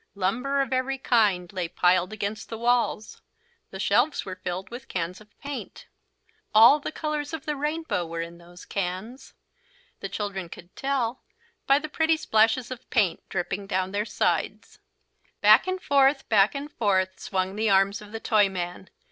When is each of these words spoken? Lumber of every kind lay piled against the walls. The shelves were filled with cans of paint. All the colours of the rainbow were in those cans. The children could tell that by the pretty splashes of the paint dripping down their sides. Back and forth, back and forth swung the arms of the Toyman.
Lumber 0.15 0.61
of 0.61 0.73
every 0.73 0.97
kind 0.97 1.53
lay 1.53 1.67
piled 1.67 2.11
against 2.11 2.49
the 2.49 2.57
walls. 2.57 3.21
The 3.69 3.79
shelves 3.79 4.25
were 4.25 4.35
filled 4.43 4.71
with 4.71 4.87
cans 4.87 5.21
of 5.21 5.39
paint. 5.39 5.85
All 6.55 6.79
the 6.79 6.91
colours 6.91 7.33
of 7.35 7.45
the 7.45 7.55
rainbow 7.55 8.07
were 8.07 8.19
in 8.21 8.39
those 8.39 8.65
cans. 8.65 9.35
The 9.99 10.09
children 10.09 10.49
could 10.49 10.75
tell 10.75 11.21
that 11.21 11.67
by 11.67 11.77
the 11.77 11.87
pretty 11.87 12.17
splashes 12.17 12.71
of 12.71 12.79
the 12.79 12.85
paint 12.87 13.21
dripping 13.29 13.67
down 13.67 13.91
their 13.91 14.05
sides. 14.05 14.79
Back 15.39 15.67
and 15.67 15.79
forth, 15.79 16.27
back 16.29 16.55
and 16.55 16.71
forth 16.71 17.19
swung 17.19 17.55
the 17.55 17.69
arms 17.69 18.01
of 18.01 18.11
the 18.11 18.19
Toyman. 18.19 18.89